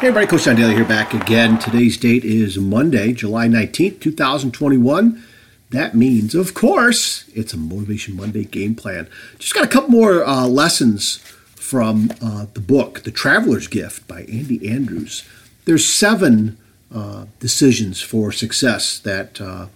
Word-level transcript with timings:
Hey 0.00 0.06
everybody, 0.06 0.28
Coach 0.28 0.44
John 0.44 0.54
Daly 0.54 0.76
here 0.76 0.84
back 0.84 1.12
again. 1.12 1.58
Today's 1.58 1.96
date 1.96 2.24
is 2.24 2.56
Monday, 2.56 3.12
July 3.12 3.48
19th, 3.48 3.98
2021. 3.98 5.24
That 5.70 5.96
means, 5.96 6.36
of 6.36 6.54
course, 6.54 7.28
it's 7.34 7.52
a 7.52 7.56
Motivation 7.56 8.14
Monday 8.14 8.44
game 8.44 8.76
plan. 8.76 9.08
Just 9.40 9.54
got 9.54 9.64
a 9.64 9.68
couple 9.68 9.90
more 9.90 10.24
uh, 10.24 10.46
lessons 10.46 11.16
from 11.56 12.12
uh, 12.22 12.46
the 12.54 12.60
book, 12.60 13.02
The 13.02 13.10
Traveler's 13.10 13.66
Gift 13.66 14.06
by 14.06 14.20
Andy 14.20 14.70
Andrews. 14.70 15.28
There's 15.64 15.84
seven 15.84 16.58
uh, 16.94 17.24
decisions 17.40 18.00
for 18.00 18.30
success 18.30 19.00
that 19.00 19.40
uh, 19.40 19.66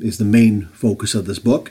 is 0.00 0.18
the 0.18 0.24
main 0.24 0.66
focus 0.72 1.14
of 1.14 1.26
this 1.26 1.38
book. 1.38 1.70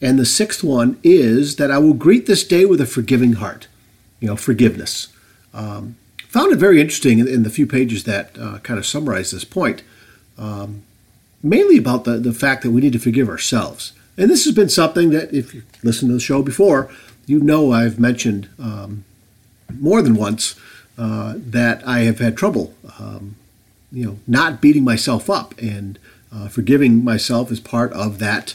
And 0.00 0.16
the 0.16 0.26
sixth 0.26 0.62
one 0.62 1.00
is 1.02 1.56
that 1.56 1.72
I 1.72 1.78
will 1.78 1.94
greet 1.94 2.26
this 2.26 2.44
day 2.44 2.64
with 2.66 2.80
a 2.80 2.86
forgiving 2.86 3.32
heart. 3.32 3.66
You 4.20 4.28
know, 4.28 4.36
forgiveness. 4.36 5.08
Um, 5.52 5.96
found 6.28 6.52
it 6.52 6.56
very 6.56 6.80
interesting 6.80 7.18
in, 7.18 7.42
the 7.42 7.50
few 7.50 7.66
pages 7.66 8.04
that 8.04 8.36
uh, 8.38 8.58
kind 8.58 8.78
of 8.78 8.86
summarize 8.86 9.30
this 9.30 9.44
point, 9.44 9.82
um, 10.36 10.82
mainly 11.42 11.78
about 11.78 12.04
the, 12.04 12.18
the 12.18 12.32
fact 12.32 12.62
that 12.62 12.70
we 12.70 12.80
need 12.80 12.92
to 12.92 12.98
forgive 12.98 13.28
ourselves. 13.28 13.92
And 14.16 14.30
this 14.30 14.44
has 14.44 14.54
been 14.54 14.68
something 14.68 15.10
that, 15.10 15.32
if 15.32 15.54
you 15.54 15.62
listened 15.82 16.10
to 16.10 16.14
the 16.14 16.20
show 16.20 16.42
before, 16.42 16.90
you 17.26 17.40
know 17.40 17.72
I've 17.72 17.98
mentioned 17.98 18.48
um, 18.58 19.04
more 19.78 20.02
than 20.02 20.14
once 20.14 20.54
uh, 20.96 21.34
that 21.36 21.86
I 21.86 22.00
have 22.00 22.18
had 22.18 22.36
trouble, 22.36 22.74
um, 22.98 23.36
you 23.92 24.04
know, 24.04 24.18
not 24.26 24.60
beating 24.60 24.84
myself 24.84 25.30
up 25.30 25.56
and 25.58 25.98
uh, 26.32 26.48
forgiving 26.48 27.04
myself 27.04 27.50
is 27.50 27.60
part 27.60 27.92
of 27.92 28.18
that 28.18 28.54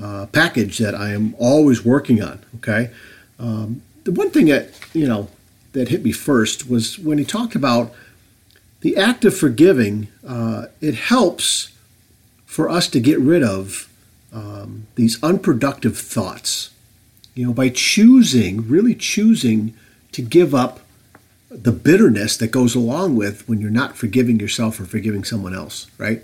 uh, 0.00 0.26
package 0.26 0.78
that 0.78 0.94
I 0.94 1.12
am 1.12 1.34
always 1.38 1.84
working 1.84 2.22
on. 2.22 2.40
Okay, 2.56 2.90
um, 3.38 3.82
the 4.04 4.12
one 4.12 4.30
thing 4.30 4.46
that 4.46 4.70
you 4.92 5.06
know 5.06 5.28
that 5.74 5.88
hit 5.88 6.02
me 6.02 6.12
first 6.12 6.68
was 6.68 6.98
when 6.98 7.18
he 7.18 7.24
talked 7.24 7.54
about 7.54 7.92
the 8.80 8.96
act 8.96 9.24
of 9.24 9.36
forgiving. 9.36 10.08
Uh, 10.26 10.66
it 10.80 10.94
helps 10.94 11.70
for 12.46 12.68
us 12.68 12.88
to 12.88 13.00
get 13.00 13.18
rid 13.20 13.42
of 13.42 13.88
um, 14.32 14.86
these 14.94 15.22
unproductive 15.22 15.98
thoughts. 15.98 16.70
You 17.34 17.46
know, 17.46 17.52
by 17.52 17.68
choosing, 17.68 18.68
really 18.68 18.94
choosing 18.94 19.74
to 20.12 20.22
give 20.22 20.54
up 20.54 20.80
the 21.50 21.72
bitterness 21.72 22.36
that 22.36 22.48
goes 22.48 22.74
along 22.74 23.16
with 23.16 23.48
when 23.48 23.60
you're 23.60 23.70
not 23.70 23.96
forgiving 23.96 24.40
yourself 24.40 24.78
or 24.80 24.84
forgiving 24.84 25.24
someone 25.24 25.54
else, 25.54 25.88
right? 25.98 26.22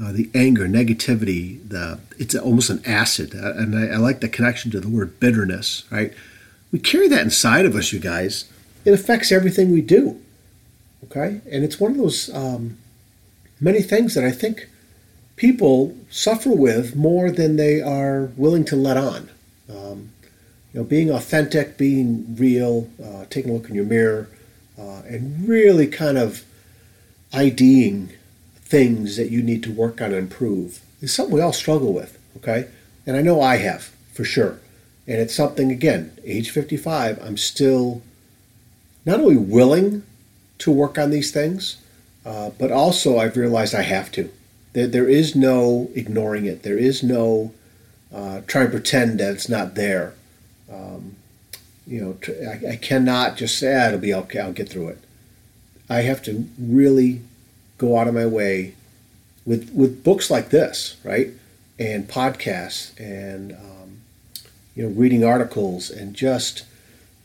Uh, 0.00 0.12
the 0.12 0.28
anger, 0.34 0.66
negativity, 0.66 1.66
the 1.66 1.98
it's 2.18 2.34
almost 2.34 2.68
an 2.68 2.82
acid, 2.84 3.34
uh, 3.34 3.54
and 3.54 3.74
I, 3.74 3.94
I, 3.94 3.96
like 3.96 4.20
the 4.20 4.28
connection 4.28 4.70
to 4.72 4.80
the 4.80 4.88
word 4.88 5.18
bitterness, 5.18 5.84
right? 5.90 6.12
We 6.70 6.78
carry 6.78 7.08
that 7.08 7.22
inside 7.22 7.64
of 7.64 7.74
us, 7.74 7.92
you 7.92 7.98
guys, 7.98 8.44
it 8.86 8.94
affects 8.94 9.32
everything 9.32 9.72
we 9.72 9.82
do. 9.82 10.18
Okay? 11.04 11.40
And 11.50 11.64
it's 11.64 11.80
one 11.80 11.90
of 11.90 11.98
those 11.98 12.32
um, 12.32 12.78
many 13.60 13.82
things 13.82 14.14
that 14.14 14.24
I 14.24 14.30
think 14.30 14.68
people 15.34 15.96
suffer 16.08 16.50
with 16.50 16.94
more 16.94 17.30
than 17.30 17.56
they 17.56 17.82
are 17.82 18.30
willing 18.36 18.64
to 18.66 18.76
let 18.76 18.96
on. 18.96 19.28
Um, 19.68 20.12
you 20.72 20.80
know, 20.80 20.84
being 20.84 21.10
authentic, 21.10 21.76
being 21.76 22.36
real, 22.36 22.88
uh, 23.04 23.24
taking 23.28 23.50
a 23.50 23.54
look 23.54 23.68
in 23.68 23.74
your 23.74 23.84
mirror, 23.84 24.28
uh, 24.78 25.02
and 25.08 25.48
really 25.48 25.88
kind 25.88 26.16
of 26.16 26.44
IDing 27.32 28.10
things 28.54 29.16
that 29.16 29.30
you 29.30 29.42
need 29.42 29.64
to 29.64 29.72
work 29.72 30.00
on 30.00 30.12
and 30.12 30.16
improve 30.16 30.80
is 31.00 31.12
something 31.12 31.34
we 31.34 31.40
all 31.40 31.52
struggle 31.52 31.92
with. 31.92 32.18
Okay? 32.36 32.68
And 33.04 33.16
I 33.16 33.22
know 33.22 33.40
I 33.40 33.56
have, 33.56 33.90
for 34.12 34.24
sure. 34.24 34.60
And 35.08 35.20
it's 35.20 35.34
something, 35.34 35.72
again, 35.72 36.16
age 36.24 36.50
55, 36.50 37.20
I'm 37.22 37.36
still 37.36 38.02
not 39.06 39.20
only 39.20 39.36
willing 39.36 40.02
to 40.58 40.70
work 40.70 40.98
on 40.98 41.10
these 41.10 41.30
things, 41.30 41.78
uh, 42.26 42.50
but 42.58 42.72
also 42.72 43.18
I've 43.18 43.36
realized 43.36 43.74
I 43.74 43.82
have 43.82 44.10
to. 44.12 44.30
There, 44.72 44.88
there 44.88 45.08
is 45.08 45.36
no 45.36 45.88
ignoring 45.94 46.44
it. 46.44 46.64
There 46.64 46.76
is 46.76 47.02
no 47.02 47.54
uh, 48.12 48.40
trying 48.48 48.66
to 48.66 48.72
pretend 48.72 49.20
that 49.20 49.32
it's 49.32 49.48
not 49.48 49.76
there. 49.76 50.14
Um, 50.70 51.14
you 51.86 52.00
know, 52.00 52.50
I, 52.50 52.72
I, 52.72 52.76
cannot 52.76 53.36
just 53.36 53.56
say, 53.58 53.76
ah, 53.76 53.86
it'll 53.86 54.00
be 54.00 54.12
okay, 54.12 54.40
I'll 54.40 54.52
get 54.52 54.68
through 54.68 54.88
it. 54.88 54.98
I 55.88 56.00
have 56.00 56.20
to 56.24 56.48
really 56.58 57.22
go 57.78 57.96
out 57.96 58.08
of 58.08 58.14
my 58.14 58.26
way 58.26 58.74
with, 59.44 59.70
with 59.72 60.02
books 60.02 60.28
like 60.28 60.50
this, 60.50 60.96
right? 61.04 61.30
And 61.78 62.08
podcasts 62.08 62.98
and, 62.98 63.52
um, 63.52 64.00
you 64.74 64.82
know, 64.82 64.88
reading 64.88 65.22
articles 65.22 65.90
and 65.90 66.12
just– 66.14 66.64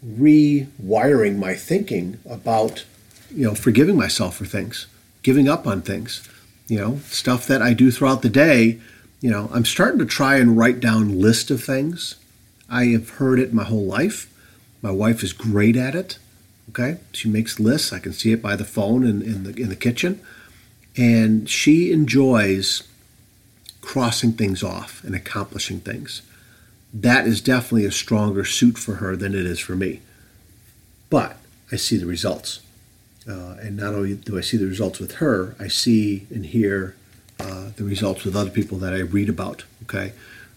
rewiring 0.06 1.38
my 1.38 1.54
thinking 1.54 2.20
about 2.28 2.86
you 3.34 3.46
know 3.46 3.56
forgiving 3.56 3.96
myself 3.96 4.36
for 4.38 4.46
things 4.46 4.88
giving 5.22 5.48
up 5.48 5.68
on 5.68 5.82
things 5.82 6.28
you 6.68 6.80
know 6.80 7.00
stuff 7.06 7.46
that 7.46 7.62
i 7.62 7.74
do 7.74 7.92
throughout 7.92 8.22
the 8.22 8.30
day. 8.30 8.80
You 9.20 9.30
know 9.30 9.50
i'm 9.54 9.66
starting 9.66 10.00
to 10.00 10.06
try 10.06 10.38
and 10.38 10.58
write 10.58 10.80
down 10.80 11.20
list 11.20 11.52
of 11.52 11.64
things. 11.64 12.16
I 12.70 12.86
have 12.86 13.10
heard 13.12 13.40
it 13.40 13.54
my 13.54 13.66
whole 13.66 13.86
life. 13.86 14.28
My 14.82 14.92
wife 14.92 15.24
is 15.24 15.34
great 15.34 15.76
at 15.76 15.94
it 15.94 16.18
okay? 16.72 16.98
She 17.12 17.30
makes 17.30 17.60
lists. 17.60 17.94
I 17.94 18.00
can 18.00 18.14
see 18.14 18.32
it 18.32 18.42
by 18.42 18.56
the 18.56 18.66
phone 18.66 19.06
in, 19.06 19.22
in 19.22 19.44
the 19.44 19.54
in 19.62 19.70
the 19.70 19.76
kitchen. 19.76 20.22
And 20.98 21.50
she 21.50 21.92
enjoys 21.92 22.84
crossing 23.82 24.34
things 24.34 24.64
off 24.64 25.04
and 25.04 25.16
accomplishing 25.16 25.80
things 25.80 26.22
that 26.94 27.26
is 27.26 27.42
definitely 27.42 27.86
a 27.86 27.92
stronger 27.92 28.44
suit 28.44 28.78
for 28.78 28.96
her 28.96 29.16
than 29.16 29.34
it 29.34 29.46
is 29.46 29.60
for 29.60 29.76
me. 29.76 30.02
But 31.10 31.38
I 31.72 31.76
see 31.78 31.98
the 31.98 32.06
results. 32.06 32.62
Uh, 33.28 33.56
and 33.62 33.78
not 33.78 33.94
only 33.94 34.16
do 34.16 34.38
I 34.38 34.42
see 34.42 34.58
the 34.58 34.66
results 34.66 35.00
with 35.00 35.16
her, 35.16 35.56
I 35.60 35.68
see 35.68 36.26
and 36.34 36.46
hear 36.46 36.96
uh, 37.40 37.70
the 37.76 37.84
results 37.84 38.24
with 38.24 38.36
other 38.36 38.50
people 38.50 38.78
that 38.80 38.94
I 38.94 39.00
read 39.00 39.30
about. 39.30 39.64
Okay, 39.84 40.14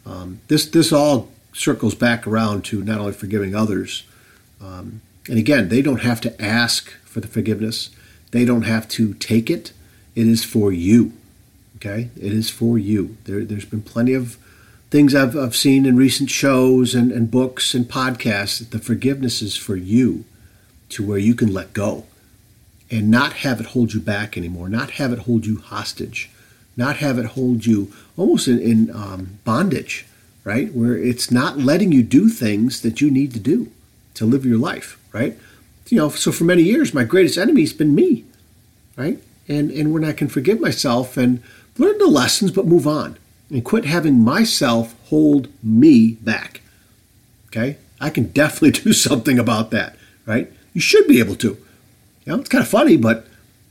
um, 0.06 0.40
this 0.48 0.66
this 0.66 0.92
all 0.92 1.28
circles 1.52 1.94
back 1.94 2.26
around 2.26 2.64
to 2.66 2.82
not 2.82 3.00
only 3.00 3.12
forgiving 3.12 3.54
others, 3.54 4.04
um, 4.62 5.02
and 5.28 5.38
again, 5.38 5.68
they 5.68 5.82
don't 5.82 6.02
have 6.02 6.20
to 6.22 6.42
ask 6.42 6.90
for 7.04 7.20
the 7.20 7.28
forgiveness. 7.28 7.90
They 8.30 8.44
don't 8.44 8.62
have 8.62 8.88
to 8.88 9.14
take 9.14 9.50
it. 9.50 9.72
It 10.14 10.26
is 10.26 10.42
for 10.42 10.72
you. 10.72 11.12
Okay, 11.76 12.08
it 12.16 12.32
is 12.32 12.48
for 12.48 12.78
you. 12.78 13.16
There, 13.24 13.44
there's 13.44 13.66
been 13.66 13.82
plenty 13.82 14.14
of 14.14 14.38
things 14.94 15.12
I've, 15.12 15.36
I've 15.36 15.56
seen 15.56 15.86
in 15.86 15.96
recent 15.96 16.30
shows 16.30 16.94
and, 16.94 17.10
and 17.10 17.28
books 17.28 17.74
and 17.74 17.84
podcasts 17.84 18.60
that 18.60 18.70
the 18.70 18.78
forgiveness 18.78 19.42
is 19.42 19.56
for 19.56 19.74
you 19.74 20.24
to 20.90 21.04
where 21.04 21.18
you 21.18 21.34
can 21.34 21.52
let 21.52 21.72
go 21.72 22.06
and 22.92 23.10
not 23.10 23.32
have 23.32 23.58
it 23.58 23.66
hold 23.66 23.92
you 23.92 23.98
back 23.98 24.36
anymore, 24.36 24.68
not 24.68 24.92
have 24.92 25.12
it 25.12 25.18
hold 25.20 25.46
you 25.46 25.58
hostage, 25.58 26.30
not 26.76 26.98
have 26.98 27.18
it 27.18 27.26
hold 27.26 27.66
you 27.66 27.92
almost 28.16 28.46
in, 28.46 28.60
in 28.60 28.94
um, 28.94 29.40
bondage, 29.42 30.06
right? 30.44 30.72
Where 30.72 30.96
it's 30.96 31.28
not 31.28 31.58
letting 31.58 31.90
you 31.90 32.04
do 32.04 32.28
things 32.28 32.82
that 32.82 33.00
you 33.00 33.10
need 33.10 33.32
to 33.32 33.40
do 33.40 33.72
to 34.14 34.24
live 34.24 34.46
your 34.46 34.58
life, 34.58 34.96
right? 35.12 35.36
You 35.88 35.98
know, 35.98 36.08
so 36.10 36.30
for 36.30 36.44
many 36.44 36.62
years, 36.62 36.94
my 36.94 37.02
greatest 37.02 37.36
enemy 37.36 37.62
has 37.62 37.72
been 37.72 37.96
me, 37.96 38.26
right? 38.96 39.18
And 39.48 39.72
and 39.72 39.92
when 39.92 40.04
I 40.04 40.12
can 40.12 40.28
forgive 40.28 40.60
myself 40.60 41.16
and 41.16 41.42
learn 41.78 41.98
the 41.98 42.06
lessons, 42.06 42.52
but 42.52 42.64
move 42.64 42.86
on, 42.86 43.18
and 43.50 43.64
quit 43.64 43.84
having 43.84 44.20
myself 44.20 44.94
hold 45.06 45.48
me 45.62 46.12
back. 46.14 46.60
Okay? 47.48 47.76
I 48.00 48.10
can 48.10 48.28
definitely 48.28 48.70
do 48.82 48.92
something 48.92 49.38
about 49.38 49.70
that, 49.70 49.96
right? 50.26 50.52
You 50.72 50.80
should 50.80 51.06
be 51.06 51.20
able 51.20 51.36
to. 51.36 51.48
You 51.48 52.32
know, 52.32 52.40
it's 52.40 52.48
kind 52.48 52.62
of 52.62 52.68
funny, 52.68 52.96
but 52.96 53.26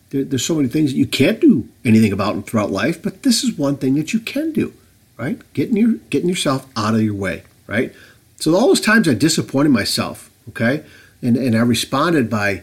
there, 0.09 0.23
there's 0.23 0.45
so 0.45 0.55
many 0.55 0.69
things 0.69 0.91
that 0.91 0.97
you 0.97 1.07
can't 1.07 1.39
do 1.39 1.67
anything 1.83 2.13
about 2.13 2.45
throughout 2.45 2.71
life, 2.71 3.01
but 3.01 3.23
this 3.23 3.43
is 3.43 3.57
one 3.57 3.77
thing 3.77 3.95
that 3.95 4.13
you 4.13 4.19
can 4.19 4.51
do, 4.53 4.73
right? 5.17 5.41
Getting 5.53 5.75
your 5.75 5.93
getting 6.09 6.29
yourself 6.29 6.67
out 6.77 6.93
of 6.93 7.01
your 7.01 7.15
way, 7.15 7.43
right? 7.67 7.93
So 8.37 8.55
all 8.55 8.67
those 8.67 8.81
times 8.81 9.07
I 9.07 9.15
disappointed 9.15 9.69
myself, 9.69 10.29
okay? 10.49 10.85
And 11.21 11.35
and 11.35 11.55
I 11.55 11.61
responded 11.61 12.29
by 12.29 12.61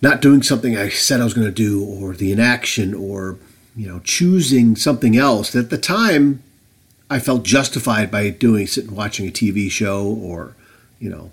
not 0.00 0.20
doing 0.20 0.42
something 0.42 0.76
I 0.76 0.88
said 0.88 1.20
I 1.20 1.24
was 1.24 1.34
going 1.34 1.46
to 1.46 1.52
do 1.52 1.84
or 1.84 2.14
the 2.14 2.30
inaction 2.30 2.94
or 2.94 3.36
you 3.78 3.86
know, 3.86 4.00
choosing 4.00 4.74
something 4.74 5.16
else 5.16 5.52
that 5.52 5.66
at 5.66 5.70
the 5.70 5.78
time 5.78 6.42
I 7.08 7.20
felt 7.20 7.44
justified 7.44 8.10
by 8.10 8.28
doing, 8.30 8.66
sitting 8.66 8.94
watching 8.94 9.28
a 9.28 9.30
TV 9.30 9.70
show 9.70 10.04
or, 10.04 10.56
you 10.98 11.08
know, 11.08 11.30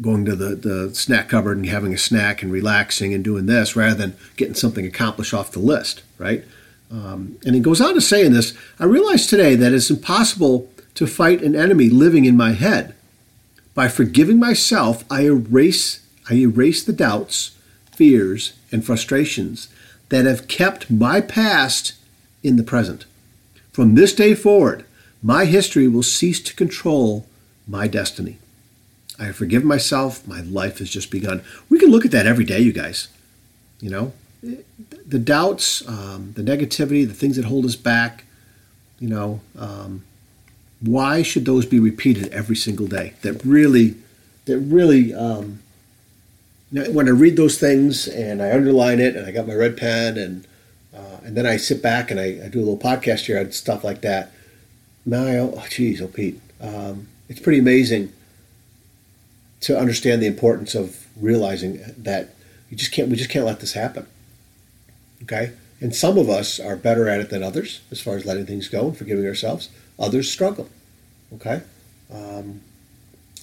going 0.00 0.24
to 0.24 0.34
the, 0.34 0.54
the 0.56 0.94
snack 0.94 1.28
cupboard 1.28 1.58
and 1.58 1.66
having 1.66 1.92
a 1.92 1.98
snack 1.98 2.42
and 2.42 2.50
relaxing 2.50 3.12
and 3.12 3.22
doing 3.22 3.44
this 3.44 3.76
rather 3.76 3.94
than 3.94 4.16
getting 4.36 4.54
something 4.54 4.86
accomplished 4.86 5.34
off 5.34 5.52
the 5.52 5.58
list, 5.58 6.02
right? 6.16 6.44
Um, 6.90 7.36
and 7.44 7.54
he 7.54 7.60
goes 7.60 7.80
on 7.80 7.92
to 7.92 8.00
say 8.00 8.24
in 8.24 8.32
this, 8.32 8.56
I 8.80 8.86
realize 8.86 9.26
today 9.26 9.54
that 9.54 9.74
it's 9.74 9.90
impossible 9.90 10.72
to 10.94 11.06
fight 11.06 11.42
an 11.42 11.54
enemy 11.54 11.90
living 11.90 12.24
in 12.24 12.38
my 12.38 12.52
head. 12.52 12.94
By 13.74 13.88
forgiving 13.88 14.38
myself, 14.38 15.04
I 15.10 15.24
erase 15.24 16.00
I 16.30 16.36
erase 16.36 16.82
the 16.82 16.94
doubts, 16.94 17.50
fears, 17.92 18.54
and 18.72 18.82
frustrations 18.82 19.68
that 20.14 20.26
have 20.26 20.46
kept 20.46 20.88
my 20.88 21.20
past 21.20 21.94
in 22.44 22.54
the 22.54 22.62
present. 22.62 23.04
From 23.72 23.96
this 23.96 24.14
day 24.14 24.36
forward, 24.36 24.84
my 25.20 25.44
history 25.44 25.88
will 25.88 26.04
cease 26.04 26.40
to 26.42 26.54
control 26.54 27.26
my 27.66 27.88
destiny. 27.88 28.38
I 29.18 29.24
have 29.24 29.34
forgiven 29.34 29.66
myself. 29.66 30.24
My 30.28 30.42
life 30.42 30.78
has 30.78 30.88
just 30.88 31.10
begun. 31.10 31.42
We 31.68 31.80
can 31.80 31.90
look 31.90 32.04
at 32.04 32.12
that 32.12 32.28
every 32.28 32.44
day, 32.44 32.60
you 32.60 32.72
guys. 32.72 33.08
You 33.80 33.90
know, 33.90 34.12
the 35.04 35.18
doubts, 35.18 35.82
um, 35.88 36.32
the 36.36 36.42
negativity, 36.42 37.04
the 37.04 37.12
things 37.12 37.34
that 37.34 37.46
hold 37.46 37.64
us 37.64 37.74
back. 37.74 38.22
You 39.00 39.08
know, 39.08 39.40
um, 39.58 40.04
why 40.80 41.22
should 41.22 41.44
those 41.44 41.66
be 41.66 41.80
repeated 41.80 42.32
every 42.32 42.54
single 42.54 42.86
day? 42.86 43.14
That 43.22 43.44
really, 43.44 43.96
that 44.44 44.60
really. 44.60 45.12
Um, 45.12 45.58
when 46.74 47.06
I 47.06 47.12
read 47.12 47.36
those 47.36 47.58
things 47.58 48.08
and 48.08 48.42
I 48.42 48.52
underline 48.52 48.98
it 48.98 49.14
and 49.14 49.26
I 49.26 49.30
got 49.30 49.46
my 49.46 49.54
red 49.54 49.76
pen 49.76 50.18
and 50.18 50.46
uh, 50.92 51.18
and 51.24 51.36
then 51.36 51.46
I 51.46 51.56
sit 51.56 51.82
back 51.82 52.10
and 52.10 52.20
I, 52.20 52.40
I, 52.44 52.48
do 52.48 52.58
a 52.58 52.66
little 52.66 52.78
podcast 52.78 53.26
here 53.26 53.38
on 53.38 53.50
stuff 53.50 53.82
like 53.82 54.00
that. 54.02 54.30
Now, 55.04 55.50
oh, 55.54 55.64
geez, 55.68 56.00
oh, 56.00 56.06
Pete, 56.06 56.40
um, 56.60 57.08
it's 57.28 57.40
pretty 57.40 57.58
amazing 57.58 58.12
to 59.60 59.76
understand 59.76 60.22
the 60.22 60.26
importance 60.26 60.76
of 60.76 61.06
realizing 61.16 61.80
that 61.98 62.34
you 62.70 62.76
just 62.76 62.92
can't 62.92 63.08
we 63.08 63.16
just 63.16 63.30
can't 63.30 63.46
let 63.46 63.60
this 63.60 63.72
happen. 63.72 64.06
Okay, 65.22 65.52
and 65.80 65.94
some 65.94 66.18
of 66.18 66.28
us 66.28 66.58
are 66.58 66.76
better 66.76 67.08
at 67.08 67.20
it 67.20 67.30
than 67.30 67.42
others 67.42 67.80
as 67.90 68.00
far 68.00 68.16
as 68.16 68.24
letting 68.24 68.46
things 68.46 68.68
go 68.68 68.88
and 68.88 68.96
forgiving 68.96 69.26
ourselves. 69.26 69.68
Others 69.98 70.30
struggle. 70.30 70.68
Okay, 71.34 71.62
um, 72.12 72.60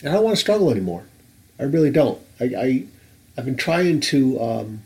and 0.01 0.09
I 0.09 0.13
don't 0.13 0.23
want 0.23 0.35
to 0.35 0.41
struggle 0.41 0.69
anymore. 0.69 1.05
I 1.59 1.63
really 1.63 1.91
don't. 1.91 2.21
I, 2.39 2.45
I 2.45 2.85
have 3.35 3.45
been 3.45 3.57
trying 3.57 3.99
to 4.01 4.41
um, 4.41 4.81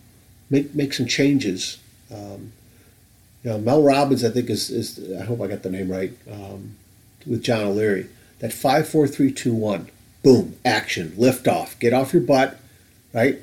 make 0.49 0.73
make 0.75 0.93
some 0.93 1.07
changes. 1.07 1.77
Um, 2.11 2.53
you 3.43 3.51
know, 3.51 3.59
Mel 3.59 3.83
Robbins, 3.83 4.23
I 4.23 4.29
think 4.29 4.49
is, 4.49 4.69
is 4.69 5.13
I 5.19 5.23
hope 5.25 5.41
I 5.41 5.47
got 5.47 5.63
the 5.63 5.69
name 5.69 5.91
right 5.91 6.13
um, 6.31 6.75
with 7.27 7.43
John 7.43 7.61
O'Leary. 7.61 8.09
That 8.39 8.53
five, 8.53 8.87
four, 8.87 9.07
three, 9.07 9.31
two, 9.31 9.53
one 9.53 9.89
boom, 10.23 10.57
action, 10.65 11.13
lift 11.17 11.47
off, 11.47 11.77
get 11.79 11.93
off 11.93 12.11
your 12.11 12.23
butt, 12.23 12.57
right? 13.13 13.39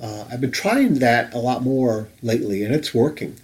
Uh, 0.00 0.24
I've 0.28 0.40
been 0.40 0.50
trying 0.50 0.94
that 0.94 1.32
a 1.32 1.38
lot 1.38 1.62
more 1.62 2.08
lately, 2.22 2.64
and 2.64 2.74
it's 2.74 2.92
working. 2.92 3.36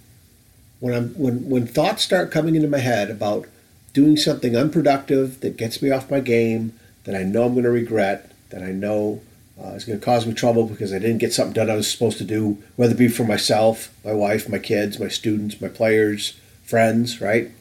When 0.81 0.93
I'm 0.93 1.09
when 1.13 1.49
when 1.49 1.65
thoughts 1.65 2.03
start 2.03 2.31
coming 2.31 2.55
into 2.55 2.67
my 2.67 2.79
head 2.79 3.09
about 3.09 3.47
doing 3.93 4.17
something 4.17 4.55
unproductive 4.55 5.39
that 5.39 5.55
gets 5.55 5.81
me 5.81 5.89
off 5.89 6.11
my 6.11 6.19
game, 6.19 6.73
that 7.05 7.15
I 7.15 7.23
know 7.23 7.45
I'm 7.45 7.53
going 7.53 7.63
to 7.63 7.71
regret, 7.71 8.31
that 8.49 8.61
I 8.61 8.71
know 8.71 9.21
uh, 9.59 9.69
is 9.69 9.85
going 9.85 9.99
to 9.99 10.05
cause 10.05 10.25
me 10.25 10.33
trouble 10.33 10.65
because 10.65 10.93
I 10.93 10.99
didn't 10.99 11.19
get 11.19 11.33
something 11.33 11.53
done 11.53 11.69
I 11.69 11.75
was 11.75 11.89
supposed 11.89 12.17
to 12.19 12.23
do, 12.23 12.61
whether 12.75 12.93
it 12.93 12.97
be 12.97 13.07
for 13.07 13.23
myself, 13.23 13.93
my 14.03 14.13
wife, 14.13 14.49
my 14.49 14.59
kids, 14.59 14.99
my 14.99 15.07
students, 15.07 15.61
my 15.61 15.67
players, 15.67 16.39
friends, 16.63 17.21
right? 17.21 17.51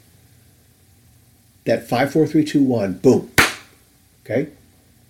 That 1.65 1.89
five, 1.89 2.13
four, 2.13 2.27
three, 2.27 2.45
two, 2.45 2.63
one, 2.63 2.95
boom. 2.95 3.31
Okay, 4.25 4.49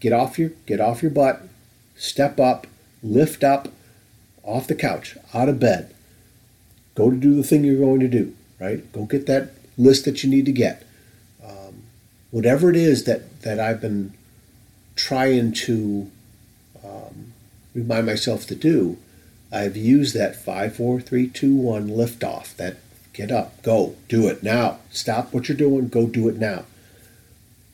get 0.00 0.12
off 0.12 0.38
your 0.38 0.50
get 0.67 0.81
off 0.81 1.03
your 1.03 1.11
butt, 1.11 1.43
step 1.97 2.41
up, 2.41 2.67
lift 3.03 3.44
up 3.44 3.69
off 4.43 4.67
the 4.67 4.75
couch, 4.75 5.17
out 5.32 5.49
of 5.49 5.61
bed. 5.61 5.94
Go 6.94 7.11
to 7.11 7.17
do 7.17 7.35
the 7.35 7.43
thing 7.43 7.65
you're 7.65 7.79
going 7.79 8.00
to 8.00 8.09
do, 8.09 8.35
right? 8.59 8.91
Go 8.93 9.05
get 9.05 9.27
that 9.27 9.53
list 9.79 10.05
that 10.05 10.23
you 10.23 10.31
need 10.31 10.47
to 10.47 10.53
get. 10.53 10.87
Um, 11.44 11.82
whatever 12.31 12.71
it 12.71 12.77
is 12.77 13.05
that, 13.05 13.43
that 13.43 13.61
I've 13.61 13.81
been 13.81 14.12
trying 14.97 15.53
to 15.53 16.11
remind 17.75 18.06
myself 18.06 18.46
to 18.46 18.55
do, 18.55 18.99
I've 19.52 19.76
used 19.76 20.14
that 20.14 20.37
five, 20.37 20.76
four, 20.76 21.00
three, 21.00 21.28
two, 21.28 21.55
one 21.55 21.88
lift 21.88 22.22
off. 22.22 22.56
That 22.56 22.76
get 23.12 23.31
up, 23.31 23.62
go, 23.62 23.96
do 24.08 24.28
it 24.28 24.43
now. 24.43 24.78
Stop 24.90 25.32
what 25.32 25.49
you're 25.49 25.56
doing, 25.56 25.88
go 25.88 26.06
do 26.06 26.28
it 26.28 26.37
now. 26.37 26.64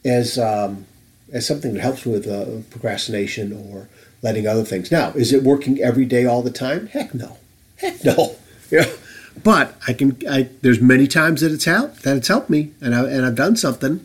As 0.05 0.39
um, 0.39 0.87
as 1.33 1.47
something 1.47 1.75
that 1.75 1.81
helps 1.81 2.05
with 2.05 2.27
uh, 2.27 2.63
procrastination 2.71 3.53
or 3.53 3.89
letting 4.23 4.47
other 4.47 4.65
things. 4.65 4.91
Now, 4.91 5.11
is 5.11 5.33
it 5.33 5.43
working 5.43 5.81
every 5.81 6.05
day 6.05 6.25
all 6.25 6.43
the 6.43 6.51
time? 6.51 6.87
Heck 6.89 7.15
no, 7.15 7.39
heck 7.77 8.05
no. 8.05 8.37
Yeah, 8.69 8.91
but 9.45 9.77
I 9.87 9.93
can. 9.93 10.21
I, 10.29 10.49
there's 10.61 10.81
many 10.81 11.07
times 11.07 11.41
that 11.41 11.53
it's 11.53 11.67
helped 11.67 12.03
that 12.03 12.17
it's 12.17 12.27
helped 12.27 12.51
me, 12.51 12.73
and 12.81 12.97
I 12.97 13.05
and 13.05 13.25
I've 13.25 13.37
done 13.37 13.55
something. 13.55 14.05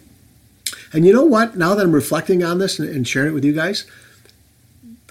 And 0.94 1.04
you 1.04 1.12
know 1.12 1.26
what? 1.26 1.58
Now 1.58 1.74
that 1.74 1.84
I'm 1.84 1.92
reflecting 1.92 2.44
on 2.44 2.60
this 2.60 2.78
and, 2.78 2.88
and 2.88 3.08
sharing 3.08 3.30
it 3.30 3.34
with 3.34 3.44
you 3.44 3.54
guys, 3.54 3.86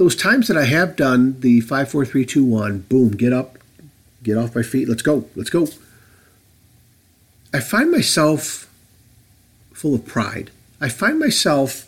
those 0.00 0.16
times 0.16 0.48
that 0.48 0.56
I 0.56 0.64
have 0.64 0.96
done 0.96 1.38
the 1.40 1.60
five, 1.60 1.90
four, 1.90 2.06
three, 2.06 2.24
two, 2.24 2.42
one, 2.42 2.78
boom, 2.88 3.10
get 3.10 3.34
up, 3.34 3.58
get 4.22 4.38
off 4.38 4.56
my 4.56 4.62
feet, 4.62 4.88
let's 4.88 5.02
go, 5.02 5.26
let's 5.36 5.50
go. 5.50 5.68
I 7.52 7.60
find 7.60 7.90
myself 7.90 8.72
full 9.74 9.94
of 9.94 10.06
pride. 10.06 10.50
I 10.80 10.88
find 10.88 11.18
myself 11.18 11.86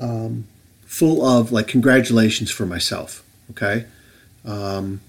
um, 0.00 0.46
full 0.86 1.22
of 1.22 1.52
like 1.52 1.68
congratulations 1.68 2.50
for 2.50 2.64
myself. 2.64 3.22
Okay, 3.50 3.84
um, 4.46 5.02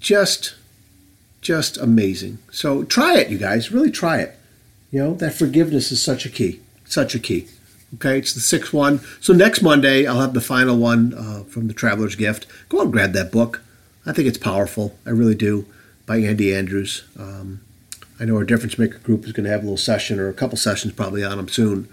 just 0.00 0.54
just 1.40 1.78
amazing. 1.78 2.40
So 2.50 2.84
try 2.84 3.16
it, 3.16 3.30
you 3.30 3.38
guys. 3.38 3.72
Really 3.72 3.90
try 3.90 4.18
it. 4.18 4.38
You 4.90 5.02
know 5.02 5.14
that 5.14 5.32
forgiveness 5.32 5.90
is 5.90 6.02
such 6.02 6.26
a 6.26 6.28
key. 6.28 6.60
Such 6.84 7.14
a 7.14 7.18
key. 7.18 7.48
Okay, 7.94 8.18
it's 8.18 8.34
the 8.34 8.40
sixth 8.40 8.72
one. 8.72 9.00
So 9.20 9.32
next 9.32 9.62
Monday, 9.62 10.06
I'll 10.06 10.20
have 10.20 10.34
the 10.34 10.40
final 10.40 10.76
one 10.76 11.14
uh, 11.14 11.44
from 11.44 11.68
the 11.68 11.74
Traveler's 11.74 12.16
Gift. 12.16 12.46
Go 12.68 12.78
out 12.78 12.84
and 12.84 12.92
grab 12.92 13.12
that 13.12 13.32
book. 13.32 13.62
I 14.04 14.12
think 14.12 14.28
it's 14.28 14.38
powerful. 14.38 14.96
I 15.06 15.10
really 15.10 15.34
do. 15.34 15.66
By 16.06 16.18
Andy 16.18 16.54
Andrews. 16.54 17.04
Um, 17.18 17.60
I 18.20 18.24
know 18.24 18.36
our 18.36 18.44
Difference 18.44 18.78
Maker 18.78 18.98
group 18.98 19.24
is 19.24 19.32
going 19.32 19.44
to 19.44 19.50
have 19.50 19.60
a 19.60 19.64
little 19.64 19.76
session 19.76 20.18
or 20.18 20.28
a 20.28 20.34
couple 20.34 20.56
sessions 20.56 20.92
probably 20.92 21.24
on 21.24 21.36
them 21.36 21.48
soon 21.48 21.88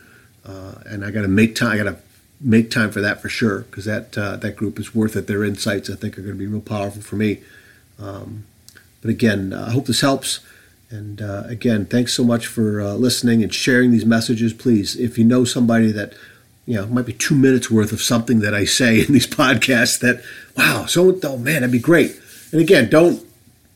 uh, 0.48 0.76
and 0.86 1.04
I 1.04 1.12
got 1.12 1.24
to 1.24 1.28
make 1.28 1.56
time. 1.56 1.72
I 1.72 1.78
got 1.78 1.84
to 1.84 1.98
make 2.40 2.70
time 2.70 2.92
for 2.92 3.02
that 3.02 3.22
for 3.22 3.30
sure 3.30 3.62
because 3.62 3.86
that 3.86 4.18
uh, 4.18 4.36
that 4.38 4.56
group 4.56 4.80
is 4.80 4.94
worth 4.94 5.16
it. 5.16 5.28
Their 5.28 5.44
insights 5.44 5.90
I 5.90 5.96
think 5.96 6.18
are 6.18 6.22
going 6.22 6.36
to 6.36 6.40
be 6.40 6.48
real 6.48 6.62
powerful 6.62 7.02
for 7.02 7.16
me. 7.16 7.42
Um, 8.00 8.46
but 9.02 9.10
again, 9.10 9.54
I 9.54 9.72
hope 9.72 9.86
this 9.86 10.02
helps. 10.02 10.40
And 10.90 11.22
uh, 11.22 11.44
again, 11.48 11.86
thanks 11.86 12.14
so 12.14 12.24
much 12.24 12.48
for 12.48 12.82
uh, 12.82 12.94
listening 12.94 13.44
and 13.44 13.54
sharing 13.54 13.92
these 13.92 14.06
messages. 14.06 14.54
Please, 14.54 14.96
if 14.96 15.18
you 15.18 15.26
know 15.26 15.44
somebody 15.44 15.92
that 15.92 16.14
you 16.66 16.76
know 16.76 16.86
might 16.88 17.06
be 17.06 17.14
two 17.14 17.36
minutes 17.36 17.70
worth 17.72 17.92
of 17.92 18.02
something 18.02 18.40
that 18.40 18.54
I 18.54 18.66
say 18.66 19.02
in 19.06 19.14
these 19.14 19.28
podcasts, 19.28 20.00
that 20.00 20.24
wow, 20.58 20.86
so 20.86 21.20
oh 21.24 21.38
man, 21.38 21.62
that'd 21.62 21.72
be 21.72 21.80
great. 21.80 22.20
And 22.52 22.62
again, 22.62 22.90
don't 22.90 23.26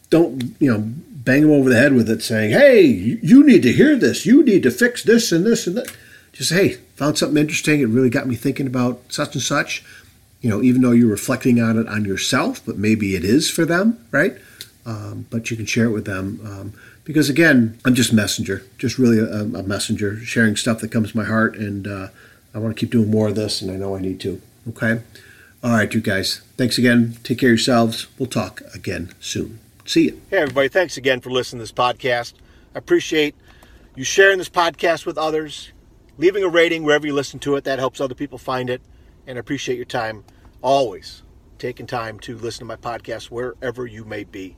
don't 0.10 0.56
you 0.60 0.72
know 0.72 0.84
bang 0.86 1.42
them 1.42 1.52
over 1.52 1.70
the 1.70 1.78
head 1.78 1.94
with 1.94 2.10
it, 2.10 2.22
saying, 2.22 2.52
"Hey, 2.52 2.86
you 2.86 3.44
need 3.44 3.64
to 3.64 3.74
hear 3.74 3.96
this. 3.96 4.26
You 4.26 4.44
need 4.44 4.64
to 4.64 4.72
fix 4.72 5.04
this 5.04 5.32
and 5.32 5.46
this 5.46 5.68
and 5.68 5.78
that." 5.78 5.96
just 6.40 6.54
hey, 6.54 6.76
found 6.96 7.18
something 7.18 7.38
interesting. 7.38 7.82
It 7.82 7.90
really 7.90 8.10
got 8.10 8.26
me 8.26 8.36
thinking 8.36 8.66
about 8.66 9.02
such 9.10 9.36
and 9.36 9.44
such. 9.44 9.84
You 10.40 10.50
know, 10.50 10.62
even 10.62 10.82
though 10.82 10.92
you're 10.92 11.10
reflecting 11.10 11.62
on 11.62 11.78
it 11.78 11.86
on 11.88 12.06
yourself, 12.06 12.62
but 12.66 12.78
maybe 12.78 13.14
it 13.16 13.26
is 13.26 13.50
for 13.50 13.66
them, 13.66 14.06
right? 14.12 14.38
Um, 14.86 15.26
but 15.30 15.52
you 15.52 15.58
can 15.58 15.66
share 15.66 15.86
it 15.86 15.92
with 15.92 16.06
them 16.06 16.40
um, 16.46 16.74
because 17.10 17.28
again, 17.28 17.76
I'm 17.86 17.96
just 17.96 18.14
messenger, 18.14 18.64
just 18.78 19.00
really 19.00 19.18
a, 19.18 19.42
a, 19.42 19.64
messenger, 19.64 20.20
sharing 20.20 20.56
stuff 20.56 20.80
that 20.82 20.92
comes 20.92 21.10
to 21.10 21.18
my 21.18 21.24
heart, 21.24 21.56
and 21.56 21.88
uh, 21.88 22.10
I 22.54 22.60
want 22.60 22.78
to 22.78 22.80
keep 22.80 22.92
doing 22.92 23.10
more 23.10 23.30
of 23.30 23.36
this, 23.36 23.64
and 23.64 23.72
I 23.72 23.78
know 23.78 23.96
I 23.96 24.00
need 24.00 24.20
to. 24.20 24.40
Okay, 24.68 25.02
all 25.64 25.72
right, 25.72 25.92
you 25.92 26.02
guys. 26.02 26.42
Thanks 26.56 26.78
again. 26.78 27.18
Take 27.24 27.40
care 27.40 27.50
of 27.50 27.54
yourselves. 27.54 28.06
We'll 28.20 28.30
talk 28.30 28.62
again 28.76 29.12
soon. 29.20 29.58
See 29.86 30.04
you. 30.04 30.22
Hey, 30.30 30.38
everybody. 30.38 30.68
Thanks 30.68 30.98
again 30.98 31.20
for 31.20 31.32
listening 31.32 31.58
to 31.58 31.64
this 31.64 31.72
podcast. 31.72 32.34
I 32.76 32.78
appreciate 32.78 33.34
you 33.96 34.04
sharing 34.04 34.38
this 34.38 34.48
podcast 34.48 35.08
with 35.08 35.18
others 35.18 35.72
leaving 36.20 36.44
a 36.44 36.48
rating 36.48 36.84
wherever 36.84 37.08
you 37.08 37.16
listen 37.16 37.40
to 37.40 37.56
it. 37.56 37.64
That 37.64 37.80
helps 37.80 38.00
other 38.00 38.14
people 38.14 38.38
find 38.38 38.70
it. 38.70 38.84
And 39.26 39.40
I 39.40 39.40
appreciate 39.40 39.78
your 39.78 39.86
time 39.86 40.26
always 40.62 41.24
taking 41.58 41.88
time 41.88 42.20
to 42.20 42.38
listen 42.38 42.60
to 42.60 42.66
my 42.66 42.76
podcast 42.76 43.32
wherever 43.32 43.88
you 43.88 44.06
may 44.06 44.26
be. 44.26 44.58